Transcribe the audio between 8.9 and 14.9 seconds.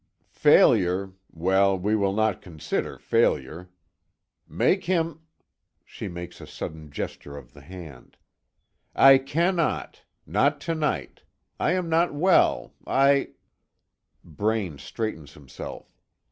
"I cannot! not to night. I am not well I" Braine